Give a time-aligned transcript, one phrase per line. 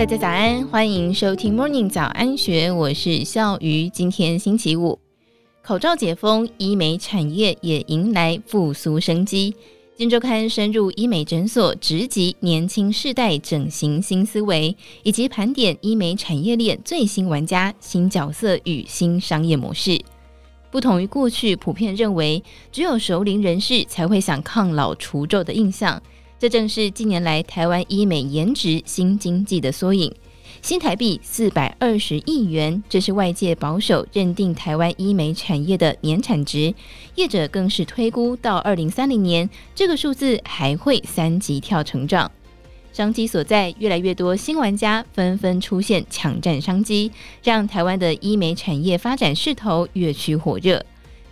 [0.00, 3.86] 大家早安，欢迎收听 Morning 早安学，我是笑鱼。
[3.90, 4.98] 今天星期五，
[5.60, 9.54] 口罩解封，医美产业也迎来复苏生机。
[9.94, 20.00] 今周刊深入医美诊所，直击年轻世代整形新思维，以及盘点医美产业链最新玩家、新角色与新商业模式。
[20.70, 22.42] 不同于过去普遍认为
[22.72, 26.02] 只有熟龄人士才会想抗老除皱的印象，
[26.40, 30.10] 这正是近年来台湾医美颜值新经济的缩影。
[30.62, 36.72] 新台币四百二十亿元，这是外界保守认定台湾医美产业的年产值，
[37.16, 42.32] 业者更是推估到二零三零年，这个数字还会三级跳成长。
[42.90, 47.12] 商机所在，越来越多新玩家纷纷出现，抢占商机，
[47.44, 50.82] 让台湾的医美产业发展势头越趋火热。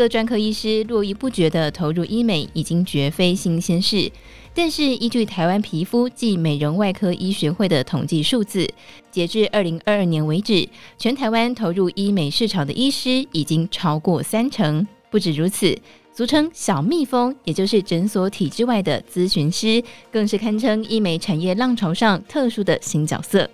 [0.00, 4.10] 各专科医师络绎不绝地投入医美，已经绝非新鲜事。
[4.54, 8.66] 但是，依据台湾皮肤暨美容外科医学会的统计数字，
[9.10, 14.86] 截至二零二二年为止，全台湾投入医美市场的医师已经超过三成。
[15.10, 15.78] 不止如此。
[16.14, 23.48] 俗称小蜜蜂，也就是诊所体制外的咨询师，更是堪称医美产业浪潮上特殊的新角色。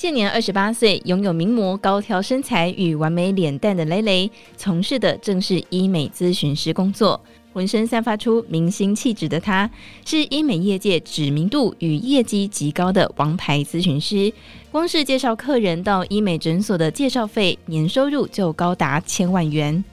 [0.00, 7.20] 现年二十八岁，拥有名模高挑身材与完美脸蛋的蕾蕾，从事的正是医美咨询师工作。
[7.52, 9.70] 浑身散发出明星气质的她，
[10.06, 14.32] 是医美业界知名度与业绩极高的王牌咨询师。
[14.72, 19.84] 光是介绍客人到医美诊所的介绍费，年收入就高达千万元。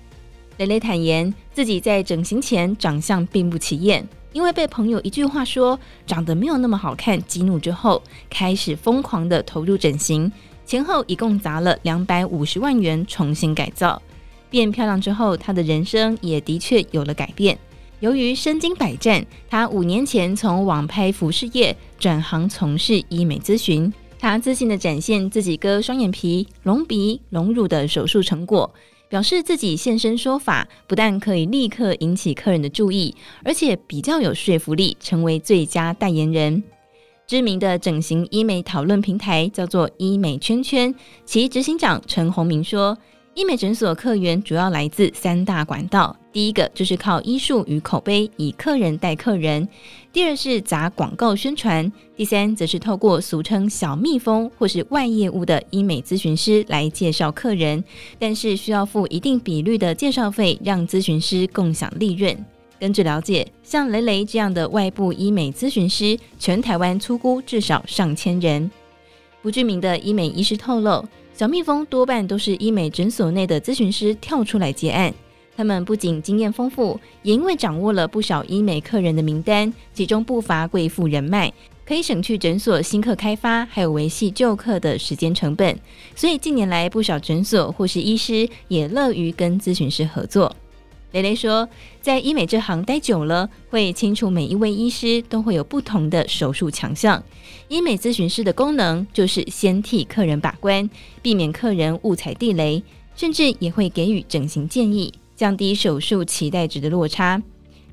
[0.56, 8.00] 蕾蕾坦言，自己在整形前长相并不起眼，因为被朋友一句话说长得没有那么好看激怒之后，
[8.30, 10.32] 开始疯狂的投入整形，
[10.64, 14.00] 前后一共砸了两百五十万元重新改造。
[14.52, 17.58] 变漂亮之后，他的人生也的确有了改变。
[18.00, 28.72] 由于身经百战，他五年前从网拍服饰业转行从事医美咨询，他自信的展现自己割双眼皮、隆鼻、隆乳的手术成果。
[29.10, 36.64] 表示自己现身说法，不但可以立刻引起客人的注意，而且比较有说服力，成为最佳代言人。
[37.26, 40.94] 知名的整形医美讨论平台叫做医美圈圈，
[41.26, 42.98] 其执行长陈宏明说。
[43.34, 49.68] 医美诊所客源主要来自三大管道，第一个就是靠医术与口碑，以客人带客人；
[50.14, 57.84] 第二是砸广告宣传；第三则是透过俗称小蜜蜂或是外业务的医美咨询师来介绍客人，
[58.20, 62.46] 但是需要付一定比率的介绍费，让咨询师共享利润。
[62.80, 68.70] 根据了解，像雷雷这样的外部医美咨询师，全台湾粗估至少上千人。
[69.42, 71.04] 不具名的医美医师透露。
[71.34, 75.14] 小蜜蜂多半都是医美诊所内的咨询师跳出来接案，
[75.58, 81.52] 他们不仅经验丰富，也因为掌握了不少医美客人的名单，其中不乏贵妇人脉，
[81.84, 85.76] 可以省去诊所新客开发还有维系旧客的时间成本。
[86.16, 90.56] 所以近年来，不少诊所或是医师也乐于跟咨询师合作。
[91.14, 91.68] 雷雷说，
[92.02, 97.24] 在医美这行待久了，会清楚每一位医师都会有不同的手术强项。
[97.70, 100.88] 医美咨询师的功能就是先替客人把关，
[101.24, 102.84] 避免客人误踩地雷，
[103.16, 107.42] 甚至也会给予整形建议，降低手术期待值的落差。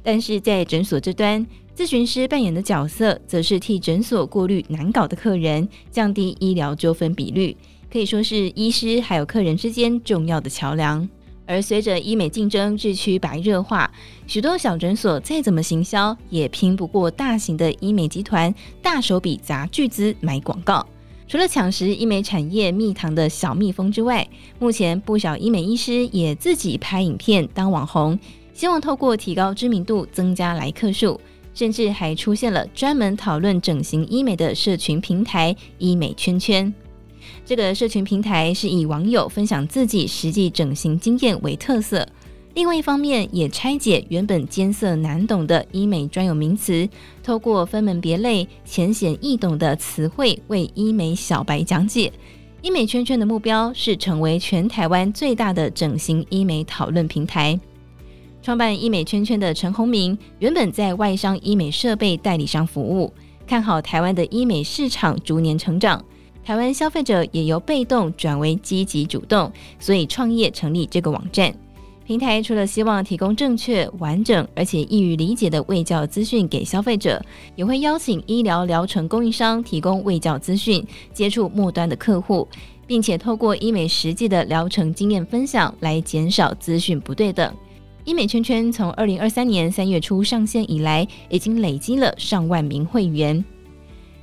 [0.03, 1.47] 但是在诊所这端，
[1.77, 7.57] 咨询师扮演的角色，则是替诊所过滤难搞的客人，降低医疗纠纷比率，
[7.93, 11.09] 可以说是医师还有客人之间重要的桥梁。
[11.47, 13.91] 而随着医美竞争日趋白热化，
[14.27, 20.87] 许多小诊所再怎么行销，也拼不过大型的医美集团大手笔砸巨资买广告。
[21.27, 28.19] 除了抢食医美产业蜜糖的小蜜蜂之外，目前不少医美医师也自己拍影片当网红，
[28.53, 31.19] 希望透过提高知名度增加来客数，
[31.55, 36.73] 甚至还出现了专门讨论整形医美的社群平台“医美圈圈”。
[37.47, 42.07] 这个社群平台是以网友分享自己实际整形经验为特色，
[42.55, 46.89] 另外一方面也拆解原本艰涩难懂的医美专有名词，
[47.21, 52.13] 透过分门别类、浅显易懂的词汇为医美小白讲解。
[52.63, 57.59] 医美圈圈的目标是成为全台湾最大的整形医美讨论平台。
[58.41, 63.13] 创办医美圈圈的陈宏明原本在外商医美设备代理商服务，
[63.49, 66.03] 看好台湾的医美市场逐年成长。
[66.45, 69.51] 台湾消费者也由被动转为积极主动，
[69.81, 71.53] 所以创业成立这个网站
[72.07, 72.43] 平台。
[72.43, 77.21] 除了希望提供正确、完整而且易于理解的卫教资讯给消费者，
[77.57, 82.47] 也会邀请医疗疗程供应商提供卫教资讯，接触末端的客户，
[82.87, 87.55] 并且透过医美实际的疗程经验分享来减少资讯不对等。
[88.05, 93.43] 医美圈圈从二零二三年三月初上线以来，已经累积了上万名会员。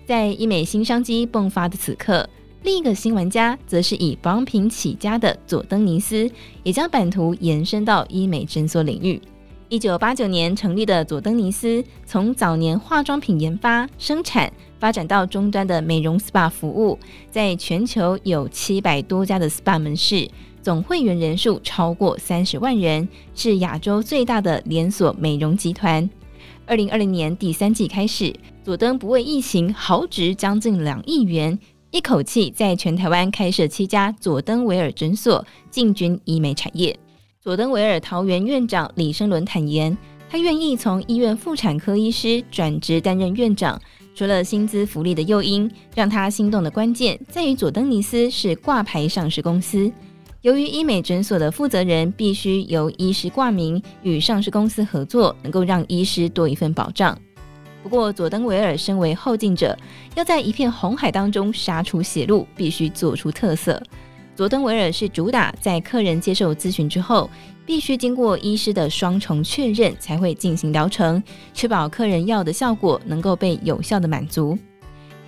[0.06, 2.30] 在医美新商机迸发的此刻，
[2.63, 6.29] 另一个新玩家则是以保养品起家的佐登尼斯，
[6.61, 9.19] 也将版图延伸到医美诊所领域。
[9.67, 16.99] 一九八九年成立的佐登尼斯，从早年化妆品研发、生产，发展到终端的美容 SPA 服务，
[17.31, 20.29] 在全球有七百多家的 SPA 门市，
[20.61, 26.07] 总会员人数超过三十万人，是亚洲最大的连锁美容集团。
[26.67, 31.57] 二零二零年第三季开始，佐登不畏疫情，豪掷将近两亿元。
[31.91, 36.97] 一口气在全台湾开设七家佐登维尔诊所，进军医美产业。
[37.41, 39.97] 佐登维尔桃园院长李生伦坦言，
[40.29, 43.77] 他愿意从医院妇产科医师转职担任院长，
[44.15, 49.91] 除了薪资福利的诱因，让他心动的关键在于佐登尼斯是挂牌上市公司。
[50.44, 57.19] 由于医美诊所的负责人必须由医师挂名，与上市公司合作，能够让医师多一份保障。
[57.83, 59.78] 不过，佐登维尔身为后进者，
[60.16, 63.81] 要在一片红海当中杀出血路，必须做出特色。
[64.36, 67.30] 佐登维尔是主打在客人接受咨询之后，
[67.66, 71.22] 必须经过医师的双重确认才会进行疗程，
[71.54, 74.57] 确保客人要的效果能够被有效的满足。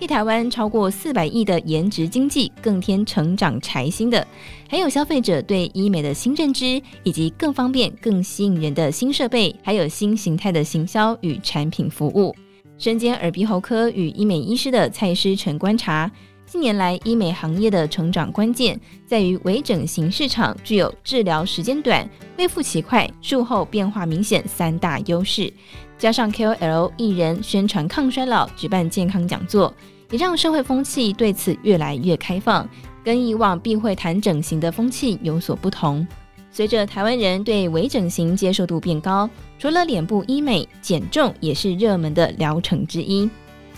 [0.00, 4.26] 替台湾超过四百亿的颜值经济更添成长柴心的，
[4.68, 12.34] 还有消费者对医美的新认知，以及更方便、更吸引人的新设备，还有新形态的行销与产品服务。
[12.76, 16.10] 身兼耳鼻喉科与医美医师的蔡诗纯观察，
[16.44, 25.52] 近年来医美行业的成长关键在于微整形市场具有治疗时间短、恢复期快、术后变化明显三大优势，
[25.96, 29.72] 加上 KOL 艺人宣传抗衰老、举办健康讲座，
[30.10, 32.68] 也让社会风气对此越来越开放，
[33.04, 36.06] 跟以往避讳谈整形的风气有所不同。
[36.54, 39.28] 随着台湾人对微整形接受度变高，
[39.58, 43.28] 除了脸部医美，减重也是热门的疗程之一。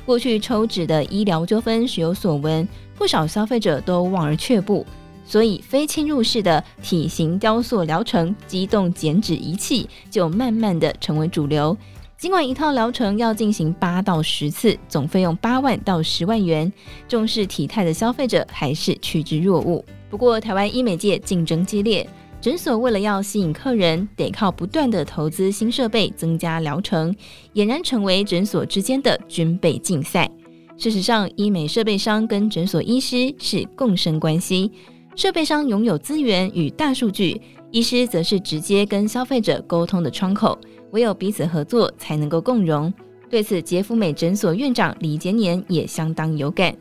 [0.04, 4.84] 过去抽脂的医疗纠纷时有所闻，不少消费者都望而却步，
[5.24, 11.74] 所以非侵入式的体型雕塑疗程、机动减脂仪器就慢慢的成为主流。
[12.18, 16.70] 尽管一套疗程要进行八到十次，总费用八万到十万元，
[17.08, 19.82] 重视体态的消费者还是趋之若鹜。
[20.10, 22.06] 不过，台湾医美界竞争激烈。
[22.40, 27.14] 诊所为了要吸引客人，得靠不断的投资新设备，增加疗程，
[27.54, 30.30] 俨然成为诊所之间的军备竞赛。
[30.76, 34.70] 事实上，医美设备商跟诊所医师是共生关系，
[35.16, 37.40] 设备商拥有资源与大数据，
[37.72, 40.56] 医师则是直接跟消费者沟通的窗口，
[40.92, 42.92] 唯有彼此合作，才能够共荣。
[43.28, 46.72] 对此，杰福美诊所院长李杰年也相当有感。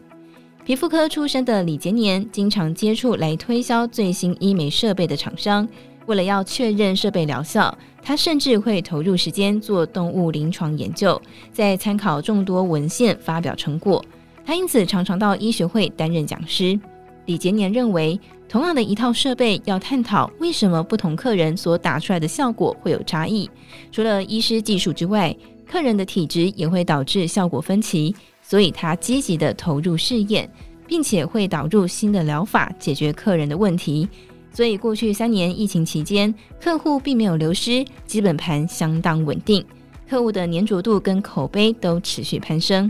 [0.66, 5.68] 皮肤科出身的李杰年，经常接触来推销最新医美设备的厂商。
[6.08, 11.22] 为了要确认设备疗效，他甚至会投入时间做动物临床研究，
[11.54, 14.04] 再参考众多文献发表成果。
[14.44, 16.80] 他因此常常到医学会担任讲师。
[17.28, 18.20] 李杰年认为，
[18.50, 23.48] 同样的一套设备，要探讨为什么不同客人所打出来的效果会有差异。
[23.92, 25.36] 除了医师技术之外，
[25.70, 28.16] 客人的体质也会导致效果分歧。
[28.48, 30.48] 所以他积极地投入试验，
[30.88, 34.08] 并且会导入新的疗法解决客人的问题。
[34.54, 39.66] 所以过去三年疫情期间，客户并没有流失，基本盘相当稳定，
[40.08, 42.90] 客户的粘着度跟口碑都持续攀升。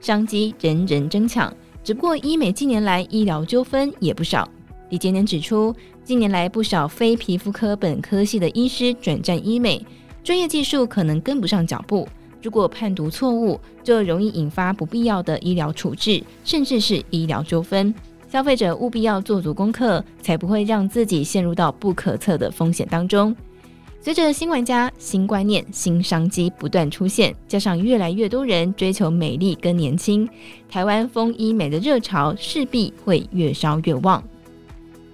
[0.00, 4.46] 商机人人争抢，只不过医美近年来医疗纠纷也不少。
[4.90, 5.74] 李杰年指出，
[6.04, 9.84] 近年来不少非皮肤科本科系的医师转战医美，
[10.22, 12.06] 专业技术可能跟不上脚步。
[12.44, 17.92] 如果判读错误，就容易引发不必要的医疗处置，甚至是医疗纠纷。
[18.28, 23.34] 消费者务必要做足功课，才不会让自己陷入到不可测的风险当中。
[23.98, 30.28] 随着新玩家、新观念、新商机不断出现，加上越来越多人追求美丽跟年轻，
[30.68, 34.22] 台湾风医美的热潮势必会越烧越旺。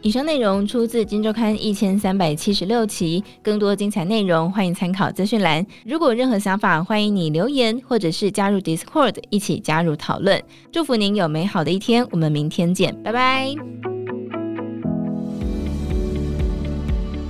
[0.02, 5.64] 以上内容出自《金周刊》一千三百七十六期，更多精彩内容欢迎参考资讯栏。
[5.84, 10.42] 如果有任何想法，欢迎你留言或者是加入 Discord 一起加入讨论。
[10.72, 13.54] 祝福您有美好的一天，我们明天见，拜拜。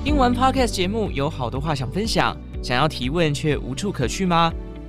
[0.04, 4.52] 听完 Podcast 节目，有好多话想分享，想要提问却无处可去吗？